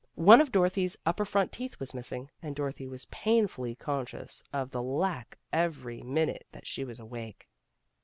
[0.17, 3.53] One of Dorothy's upper front teeth was missing and Dorothy was pain A MISSING BRIDE
[3.53, 7.47] 303 fully conscious of the lack every minute that she was awake.